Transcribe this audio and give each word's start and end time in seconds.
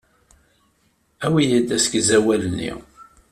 Awi-yi-d 1.25 1.69
asegzawal-nni. 1.77 2.71